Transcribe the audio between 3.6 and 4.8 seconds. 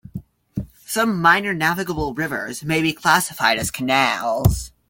canals.